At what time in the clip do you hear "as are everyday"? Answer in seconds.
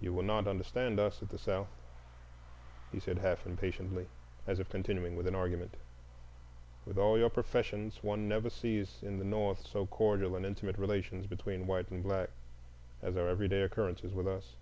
13.02-13.62